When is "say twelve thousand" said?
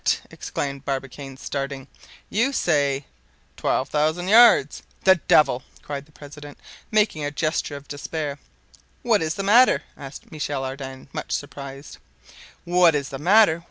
2.53-4.29